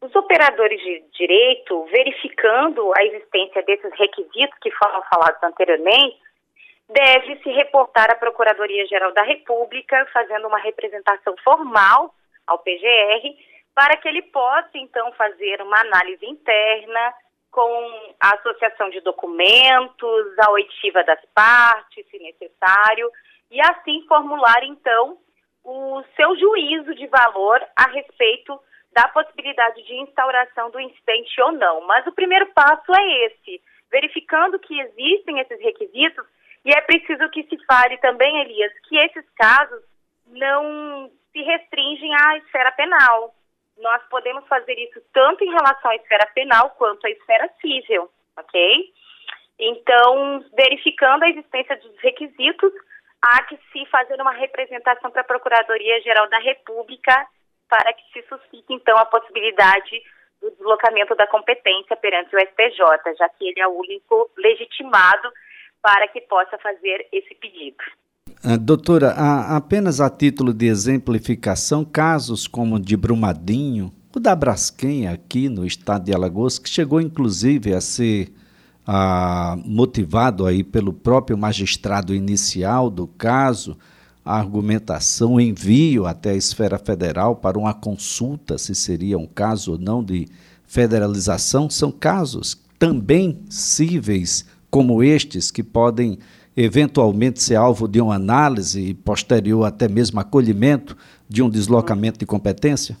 Os 0.00 0.14
operadores 0.14 0.80
de 0.80 1.02
direito, 1.16 1.84
verificando 1.86 2.92
a 2.96 3.04
existência 3.04 3.62
desses 3.62 3.90
requisitos 3.98 4.58
que 4.60 4.70
foram 4.72 5.02
falados 5.10 5.42
anteriormente, 5.42 6.16
deve 6.88 7.36
se 7.42 7.50
reportar 7.50 8.10
à 8.10 8.14
Procuradoria-Geral 8.14 9.14
da 9.14 9.22
República, 9.22 10.06
fazendo 10.12 10.46
uma 10.46 10.58
representação 10.58 11.34
formal 11.42 12.14
ao 12.46 12.58
PGR, 12.58 13.36
para 13.74 13.96
que 13.96 14.08
ele 14.08 14.22
possa, 14.22 14.70
então, 14.74 15.12
fazer 15.12 15.60
uma 15.62 15.80
análise 15.80 16.24
interna 16.26 17.14
com 17.50 18.12
a 18.20 18.34
associação 18.34 18.90
de 18.90 19.00
documentos, 19.00 20.38
a 20.38 20.50
oitiva 20.50 21.04
das 21.04 21.20
partes, 21.34 22.06
se 22.08 22.18
necessário, 22.18 23.10
e 23.50 23.60
assim 23.60 24.04
formular, 24.08 24.64
então, 24.64 25.18
o 25.64 26.02
seu 26.16 26.36
juízo 26.36 26.94
de 26.94 27.06
valor 27.06 27.64
a 27.76 27.88
respeito 27.90 28.60
da 28.92 29.08
possibilidade 29.08 29.82
de 29.82 29.94
instauração 29.94 30.70
do 30.70 30.80
incidente 30.80 31.40
ou 31.42 31.52
não. 31.52 31.80
Mas 31.82 32.06
o 32.06 32.12
primeiro 32.12 32.46
passo 32.52 32.92
é 32.94 33.26
esse, 33.26 33.62
verificando 33.90 34.58
que 34.58 34.80
existem 34.80 35.40
esses 35.40 35.60
requisitos, 35.60 36.24
e 36.64 36.70
é 36.70 36.80
preciso 36.80 37.28
que 37.30 37.42
se 37.44 37.64
fale 37.66 37.98
também, 37.98 38.40
Elias, 38.40 38.72
que 38.88 38.96
esses 38.96 39.24
casos 39.36 39.82
não 40.26 41.10
se 41.34 41.42
restringem 41.42 42.14
à 42.14 42.38
esfera 42.38 42.70
penal. 42.72 43.34
Nós 43.78 44.00
podemos 44.08 44.46
fazer 44.46 44.78
isso 44.78 45.02
tanto 45.12 45.42
em 45.42 45.50
relação 45.50 45.90
à 45.90 45.96
esfera 45.96 46.26
penal 46.32 46.70
quanto 46.78 47.04
à 47.06 47.10
esfera 47.10 47.50
civil, 47.60 48.08
ok? 48.38 48.94
Então, 49.58 50.44
verificando 50.56 51.24
a 51.24 51.28
existência 51.28 51.76
dos 51.76 51.98
requisitos, 51.98 52.72
há 53.20 53.42
que 53.42 53.58
se 53.72 53.84
fazer 53.86 54.20
uma 54.20 54.32
representação 54.32 55.10
para 55.10 55.22
a 55.22 55.24
Procuradoria-Geral 55.24 56.28
da 56.28 56.38
República 56.38 57.26
para 57.68 57.92
que 57.92 58.12
se 58.12 58.22
suscite, 58.28 58.72
então, 58.72 58.96
a 58.96 59.06
possibilidade 59.06 60.02
do 60.40 60.50
deslocamento 60.52 61.14
da 61.16 61.26
competência 61.26 61.96
perante 61.96 62.36
o 62.36 62.38
STJ, 62.38 63.16
já 63.18 63.28
que 63.30 63.48
ele 63.48 63.60
é 63.60 63.66
o 63.66 63.76
único 63.78 64.30
legitimado 64.36 65.32
para 65.82 66.06
que 66.08 66.20
possa 66.20 66.56
fazer 66.58 67.08
esse 67.10 67.34
pedido. 67.34 67.82
Uh, 68.44 68.58
doutora, 68.58 69.12
a, 69.12 69.56
apenas 69.56 70.02
a 70.02 70.10
título 70.10 70.52
de 70.52 70.66
exemplificação, 70.66 71.82
casos 71.82 72.46
como 72.46 72.76
o 72.76 72.78
de 72.78 72.94
Brumadinho, 72.94 73.90
o 74.14 74.20
da 74.20 74.36
Braskem 74.36 75.08
aqui 75.08 75.48
no 75.48 75.64
estado 75.64 76.04
de 76.04 76.14
Alagoas, 76.14 76.58
que 76.58 76.68
chegou 76.68 77.00
inclusive 77.00 77.72
a 77.72 77.80
ser 77.80 78.34
uh, 78.86 79.56
motivado 79.66 80.44
aí 80.44 80.62
pelo 80.62 80.92
próprio 80.92 81.38
magistrado 81.38 82.14
inicial 82.14 82.90
do 82.90 83.06
caso, 83.06 83.78
a 84.22 84.38
argumentação, 84.38 85.40
envio 85.40 86.04
até 86.04 86.32
a 86.32 86.36
esfera 86.36 86.78
federal 86.78 87.36
para 87.36 87.58
uma 87.58 87.72
consulta 87.72 88.58
se 88.58 88.74
seria 88.74 89.16
um 89.16 89.26
caso 89.26 89.72
ou 89.72 89.78
não 89.78 90.04
de 90.04 90.28
federalização, 90.66 91.70
são 91.70 91.90
casos 91.90 92.60
também 92.78 93.40
cíveis 93.48 94.44
como 94.70 95.02
estes 95.02 95.50
que 95.50 95.62
podem 95.62 96.18
eventualmente 96.56 97.42
ser 97.42 97.56
alvo 97.56 97.88
de 97.88 98.00
uma 98.00 98.14
análise 98.14 98.90
e 98.90 98.94
posterior 98.94 99.64
até 99.64 99.88
mesmo 99.88 100.20
acolhimento 100.20 100.96
de 101.28 101.42
um 101.42 101.50
deslocamento 101.50 102.18
de 102.18 102.26
competência? 102.26 102.96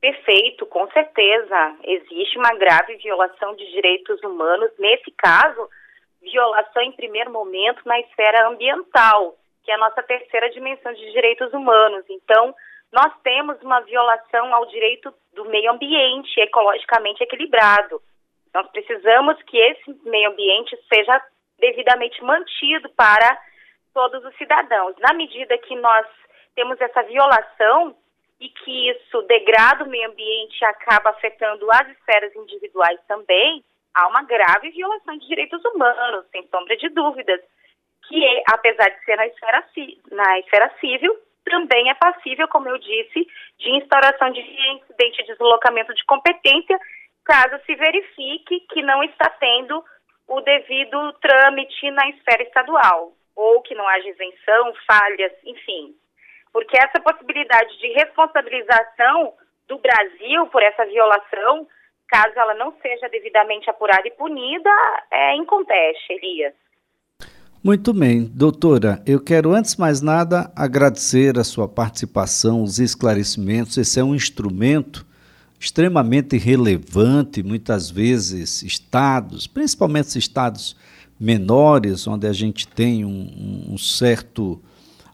Perfeito, 0.00 0.66
com 0.66 0.86
certeza. 0.90 1.76
Existe 1.82 2.36
uma 2.36 2.54
grave 2.58 2.96
violação 2.96 3.56
de 3.56 3.64
direitos 3.72 4.22
humanos. 4.22 4.70
Nesse 4.78 5.10
caso, 5.12 5.66
violação 6.20 6.82
em 6.82 6.92
primeiro 6.92 7.32
momento 7.32 7.80
na 7.86 7.98
esfera 8.00 8.48
ambiental, 8.48 9.34
que 9.64 9.70
é 9.70 9.74
a 9.74 9.78
nossa 9.78 10.02
terceira 10.02 10.50
dimensão 10.50 10.92
de 10.92 11.10
direitos 11.10 11.50
humanos. 11.54 12.04
Então, 12.10 12.54
nós 12.92 13.12
temos 13.22 13.60
uma 13.62 13.80
violação 13.80 14.54
ao 14.54 14.66
direito 14.66 15.12
do 15.32 15.46
meio 15.46 15.72
ambiente 15.72 16.38
ecologicamente 16.38 17.22
equilibrado. 17.22 18.00
Nós 18.54 18.68
precisamos 18.68 19.42
que 19.42 19.58
esse 19.58 20.00
meio 20.04 20.30
ambiente 20.30 20.78
seja 20.88 21.20
devidamente 21.58 22.22
mantido 22.22 22.88
para 22.90 23.38
todos 23.92 24.24
os 24.24 24.36
cidadãos. 24.36 24.94
Na 24.98 25.12
medida 25.12 25.58
que 25.58 25.74
nós 25.76 26.06
temos 26.54 26.80
essa 26.80 27.02
violação 27.02 27.96
e 28.40 28.48
que 28.48 28.90
isso 28.90 29.22
degrada 29.22 29.84
o 29.84 29.88
meio 29.88 30.08
ambiente 30.08 30.60
e 30.60 30.64
acaba 30.64 31.10
afetando 31.10 31.66
as 31.72 31.88
esferas 31.88 32.34
individuais 32.36 33.00
também, 33.08 33.64
há 33.94 34.06
uma 34.08 34.22
grave 34.22 34.70
violação 34.70 35.16
de 35.18 35.26
direitos 35.26 35.64
humanos, 35.64 36.26
sem 36.30 36.46
sombra 36.48 36.76
de 36.76 36.88
dúvidas, 36.90 37.40
que 38.06 38.42
apesar 38.52 38.88
de 38.90 39.04
ser 39.04 39.16
na 39.16 39.26
esfera, 39.26 39.64
na 40.10 40.38
esfera 40.40 40.72
civil, 40.80 41.16
também 41.44 41.90
é 41.90 41.94
passível, 41.94 42.48
como 42.48 42.68
eu 42.68 42.78
disse, 42.78 43.26
de 43.58 43.70
instauração 43.70 44.30
de 44.30 44.40
incidente 44.40 45.22
de 45.22 45.32
deslocamento 45.32 45.94
de 45.94 46.04
competência, 46.04 46.78
caso 47.24 47.58
se 47.64 47.74
verifique 47.74 48.60
que 48.72 48.82
não 48.82 49.02
está 49.02 49.30
tendo 49.40 49.82
o 50.28 50.40
devido 50.40 51.12
trâmite 51.14 51.90
na 51.90 52.08
esfera 52.10 52.42
estadual, 52.42 53.12
ou 53.34 53.62
que 53.62 53.74
não 53.74 53.86
haja 53.88 54.08
isenção, 54.08 54.72
falhas, 54.86 55.32
enfim. 55.44 55.94
Porque 56.52 56.76
essa 56.76 57.00
possibilidade 57.00 57.78
de 57.78 57.88
responsabilização 57.92 59.34
do 59.68 59.78
Brasil 59.78 60.46
por 60.48 60.62
essa 60.62 60.84
violação 60.86 61.66
caso 62.06 62.38
ela 62.38 62.54
não 62.54 62.72
seja 62.80 63.08
devidamente 63.08 63.68
apurada 63.68 64.06
e 64.06 64.10
punida, 64.12 64.70
é 65.10 65.34
inconteste, 65.36 66.12
Elias. 66.12 66.54
Muito 67.62 67.94
bem, 67.94 68.24
doutora. 68.24 69.02
Eu 69.06 69.24
quero, 69.24 69.52
antes 69.52 69.74
de 69.74 69.80
mais 69.80 70.02
nada, 70.02 70.52
agradecer 70.54 71.38
a 71.38 71.44
sua 71.44 71.66
participação, 71.66 72.62
os 72.62 72.78
esclarecimentos. 72.78 73.78
Esse 73.78 73.98
é 73.98 74.04
um 74.04 74.14
instrumento 74.14 75.06
extremamente 75.64 76.36
relevante, 76.36 77.42
muitas 77.42 77.88
vezes 77.88 78.62
estados, 78.62 79.46
principalmente 79.46 80.18
estados 80.18 80.76
menores, 81.18 82.06
onde 82.06 82.26
a 82.26 82.34
gente 82.34 82.68
tem 82.68 83.02
um, 83.02 83.72
um 83.72 83.78
certo, 83.78 84.60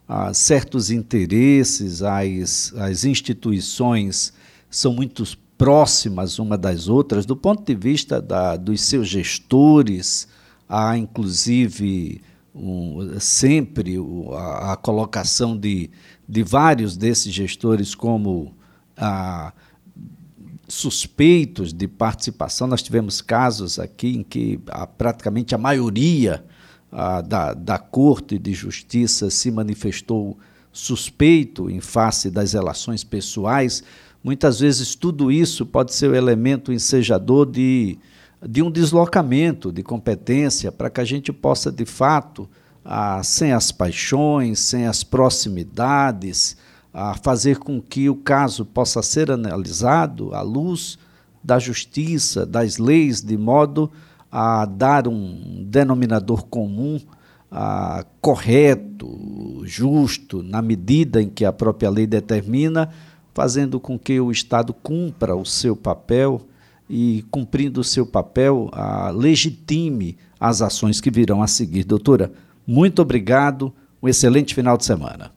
uh, 0.09 0.33
certos 0.33 0.91
interesses, 0.91 2.03
as, 2.03 2.73
as 2.75 3.05
instituições 3.05 4.33
são 4.69 4.91
muito 4.91 5.23
próximas 5.57 6.37
uma 6.37 6.57
das 6.57 6.89
outras, 6.89 7.25
do 7.25 7.35
ponto 7.35 7.63
de 7.63 7.73
vista 7.73 8.21
da, 8.21 8.57
dos 8.57 8.81
seus 8.81 9.07
gestores, 9.07 10.27
há 10.67 10.97
inclusive 10.97 12.21
um, 12.53 13.17
sempre 13.21 13.95
a, 14.33 14.73
a, 14.73 14.75
colocação 14.75 15.57
de, 15.57 15.89
de 16.27 16.43
vários 16.43 16.97
desses 16.97 17.33
gestores 17.33 17.95
como 17.95 18.53
ah, 18.97 19.53
suspeitos 20.71 21.73
de 21.73 21.85
participação. 21.85 22.65
Nós 22.65 22.81
tivemos 22.81 23.21
casos 23.21 23.77
aqui 23.77 24.15
em 24.15 24.23
que 24.23 24.57
a, 24.67 24.87
praticamente 24.87 25.53
a 25.53 25.57
maioria 25.57 26.45
a, 26.89 27.19
da, 27.19 27.53
da 27.53 27.77
Corte 27.77 28.39
de 28.39 28.53
Justiça 28.53 29.29
se 29.29 29.51
manifestou 29.51 30.37
suspeito 30.71 31.69
em 31.69 31.81
face 31.81 32.31
das 32.31 32.53
relações 32.53 33.03
pessoais. 33.03 33.83
Muitas 34.23 34.61
vezes 34.61 34.95
tudo 34.95 35.29
isso 35.29 35.65
pode 35.65 35.93
ser 35.93 36.09
o 36.09 36.15
elemento 36.15 36.71
ensejador 36.71 37.51
de, 37.51 37.97
de 38.41 38.61
um 38.61 38.71
deslocamento 38.71 39.73
de 39.73 39.83
competência 39.83 40.71
para 40.71 40.89
que 40.89 41.01
a 41.01 41.05
gente 41.05 41.33
possa, 41.33 41.69
de 41.69 41.85
fato, 41.85 42.49
a, 42.85 43.21
sem 43.23 43.51
as 43.51 43.73
paixões, 43.73 44.59
sem 44.59 44.87
as 44.87 45.03
proximidades, 45.03 46.55
a 46.93 47.15
fazer 47.15 47.57
com 47.57 47.81
que 47.81 48.09
o 48.09 48.15
caso 48.15 48.65
possa 48.65 49.01
ser 49.01 49.31
analisado 49.31 50.33
à 50.33 50.41
luz 50.41 50.97
da 51.43 51.57
justiça, 51.57 52.45
das 52.45 52.77
leis, 52.77 53.21
de 53.21 53.37
modo 53.37 53.91
a 54.31 54.65
dar 54.65 55.07
um 55.07 55.65
denominador 55.67 56.45
comum 56.45 56.99
a, 57.49 58.05
correto, 58.21 59.61
justo, 59.63 60.41
na 60.43 60.61
medida 60.61 61.21
em 61.21 61.29
que 61.29 61.43
a 61.43 61.51
própria 61.51 61.89
lei 61.89 62.07
determina, 62.07 62.89
fazendo 63.33 63.79
com 63.79 63.97
que 63.97 64.19
o 64.19 64.31
Estado 64.31 64.73
cumpra 64.73 65.35
o 65.35 65.45
seu 65.45 65.75
papel 65.75 66.41
e, 66.89 67.25
cumprindo 67.31 67.81
o 67.81 67.83
seu 67.83 68.05
papel, 68.05 68.69
legitime 69.15 70.17
as 70.39 70.61
ações 70.61 70.99
que 70.99 71.09
virão 71.09 71.41
a 71.41 71.47
seguir. 71.47 71.83
Doutora, 71.85 72.31
muito 72.67 73.01
obrigado, 73.01 73.73
um 74.03 74.07
excelente 74.07 74.53
final 74.53 74.77
de 74.77 74.85
semana. 74.85 75.31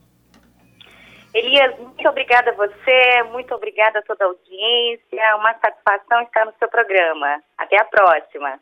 Elias, 1.35 1.77
muito 1.77 2.07
obrigada 2.07 2.51
a 2.51 2.53
você, 2.53 3.23
muito 3.33 3.53
obrigada 3.53 3.99
a 3.99 4.01
toda 4.01 4.23
a 4.23 4.27
audiência. 4.27 5.35
Uma 5.37 5.53
satisfação 5.55 6.21
estar 6.21 6.45
no 6.45 6.53
seu 6.57 6.69
programa. 6.69 7.41
Até 7.57 7.77
a 7.77 7.83
próxima. 7.83 8.57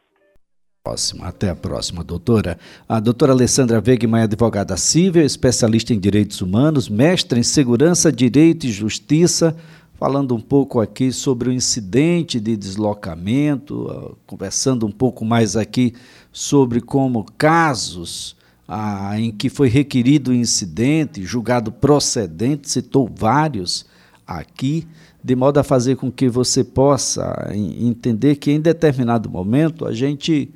Próxima, 0.83 1.27
até 1.27 1.51
a 1.51 1.55
próxima, 1.55 2.03
doutora. 2.03 2.57
A 2.89 2.99
doutora 2.99 3.31
Alessandra 3.31 3.77
Wegman 3.77 4.21
é 4.21 4.23
advogada 4.23 4.75
civil, 4.75 5.23
especialista 5.23 5.93
em 5.93 5.99
direitos 5.99 6.41
humanos, 6.41 6.89
mestre 6.89 7.39
em 7.39 7.43
segurança, 7.43 8.11
direito 8.11 8.65
e 8.65 8.71
justiça, 8.71 9.55
falando 9.99 10.35
um 10.35 10.41
pouco 10.41 10.81
aqui 10.81 11.11
sobre 11.11 11.49
o 11.49 11.53
incidente 11.53 12.39
de 12.39 12.57
deslocamento, 12.57 14.17
conversando 14.25 14.87
um 14.87 14.91
pouco 14.91 15.23
mais 15.23 15.55
aqui 15.55 15.93
sobre 16.31 16.81
como 16.81 17.23
casos 17.37 18.35
ah, 18.67 19.19
em 19.19 19.31
que 19.31 19.49
foi 19.49 19.67
requerido 19.67 20.31
o 20.31 20.33
incidente, 20.33 21.23
julgado 21.23 21.71
procedente, 21.71 22.69
citou 22.69 23.09
vários 23.13 23.85
aqui, 24.25 24.87
de 25.23 25.35
modo 25.35 25.59
a 25.59 25.63
fazer 25.63 25.95
com 25.95 26.11
que 26.11 26.29
você 26.29 26.63
possa 26.63 27.49
entender 27.53 28.35
que 28.35 28.51
em 28.51 28.59
determinado 28.59 29.29
momento 29.29 29.85
a 29.85 29.93
gente, 29.93 30.53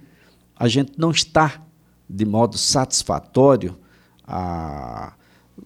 a 0.56 0.68
gente 0.68 0.94
não 0.98 1.12
está 1.12 1.62
de 2.10 2.26
modo 2.26 2.58
satisfatório 2.58 3.78
a, 4.26 5.14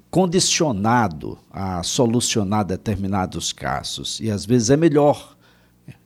condicionado 0.09 1.37
a 1.51 1.83
solucionar 1.83 2.65
determinados 2.65 3.53
casos. 3.53 4.19
E 4.19 4.29
às 4.29 4.45
vezes 4.45 4.69
é 4.69 4.77
melhor, 4.77 5.35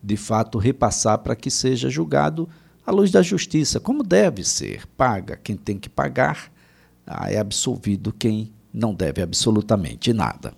de 0.02 0.18
fato, 0.18 0.58
repassar 0.58 1.20
para 1.20 1.36
que 1.36 1.50
seja 1.50 1.90
julgado 1.90 2.48
à 2.86 2.92
luz 2.92 3.12
da 3.12 3.22
justiça, 3.22 3.80
como 3.80 4.04
deve 4.04 4.44
ser. 4.44 4.86
Paga 4.98 5.36
quem 5.36 5.56
tem 5.56 5.78
que 5.78 5.90
pagar, 5.90 6.52
ah, 7.06 7.32
é 7.32 7.38
absolvido 7.38 8.14
quem 8.14 8.52
não 8.74 8.94
deve 8.94 9.22
absolutamente 9.22 10.12
nada. 10.14 10.54